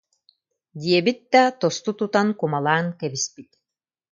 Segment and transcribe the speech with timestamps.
[0.81, 3.49] диэбит да, тосту тутан кумалаан кэбиспит